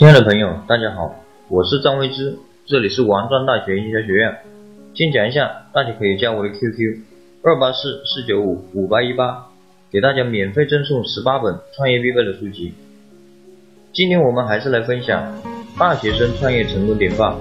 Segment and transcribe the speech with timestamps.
[0.00, 1.14] 亲爱的朋友，大家好，
[1.50, 4.34] 我是张威之，这里是王庄大学营销学院。
[4.94, 7.00] 先讲一下，大家可以加我的 QQ：
[7.42, 9.48] 二八四四九五五八一八，
[9.92, 12.72] 给大家免费赠送十八本创业必备的书籍。
[13.92, 15.22] 今天我们还是来分享
[15.78, 17.36] 大学生创业成功典范。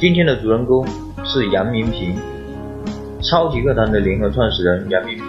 [0.00, 0.82] 今天的主人公
[1.26, 2.16] 是杨明平，
[3.20, 5.26] 超级课堂的联合创始人杨明平，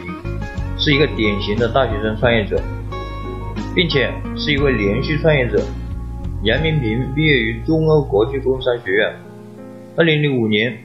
[0.77, 2.57] 是一个典型的大学生创业者，
[3.75, 5.61] 并且是一位连续创业者。
[6.43, 9.15] 杨明平毕业于中欧国际工商学院。
[9.95, 10.83] 二零零五年，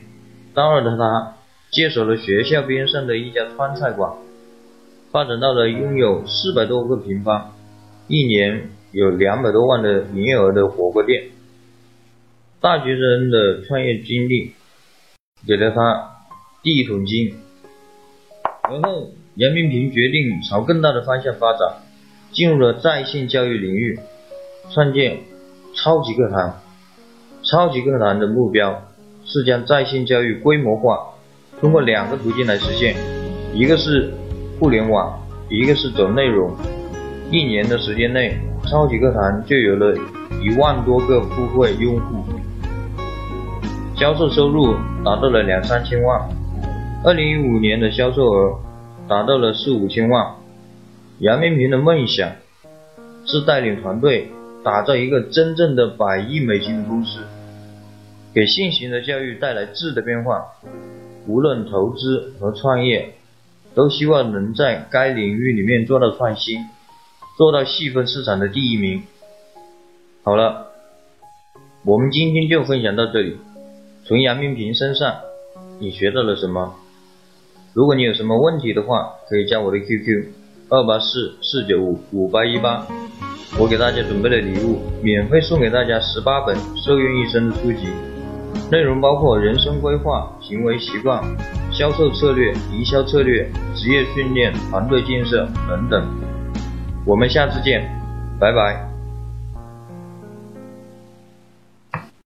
[0.54, 1.36] 大二的他
[1.70, 4.14] 接手了学校边上的一家川菜馆，
[5.10, 7.52] 发展到了拥有四百多个平方、
[8.08, 11.24] 一年有两百多万的营业额的火锅店。
[12.62, 14.52] 大学生的创业经历
[15.46, 16.24] 给了他
[16.62, 17.34] 第一桶金。
[18.70, 21.82] 然后，杨明平决定朝更大的方向发展，
[22.32, 23.98] 进入了在线教育领域，
[24.72, 25.18] 创建。
[25.74, 26.60] 超级课堂，
[27.42, 28.82] 超级课堂的目标
[29.24, 30.98] 是将在线教育规模化，
[31.60, 32.94] 通过两个途径来实现，
[33.54, 34.12] 一个是
[34.60, 36.54] 互联网，一个是走内容。
[37.30, 39.96] 一年的时间内，超级课堂就有了
[40.42, 42.22] 一万多个付费用户，
[43.96, 46.28] 销售收入达到了两三千万。
[47.04, 48.60] 二零一五年的销售额
[49.08, 50.34] 达到了四五千万。
[51.18, 52.30] 杨明平的梦想
[53.24, 54.30] 是带领团队。
[54.64, 57.20] 打造一个真正的百亿美金的公司，
[58.32, 60.44] 给现行的教育带来质的变化。
[61.26, 63.14] 无论投资和创业，
[63.74, 66.58] 都希望能在该领域里面做到创新，
[67.36, 69.02] 做到细分市场的第一名。
[70.22, 70.68] 好了，
[71.84, 73.36] 我们今天就分享到这里。
[74.04, 75.16] 从杨明平身上，
[75.80, 76.74] 你学到了什么？
[77.74, 80.26] 如果你有什么问题的话，可以加我的 QQ：
[80.68, 82.86] 二八四四九五五八一八。
[83.58, 87.88] 我给大家准备了礼物，免费送给大家十八本受用一生的书籍，
[88.70, 91.22] 内容包括人生规划、行为习惯、
[91.70, 96.02] 销售策略、营销策略、职业训练、团队建设等等。
[97.04, 97.82] 我们下次见，
[98.40, 98.91] 拜拜。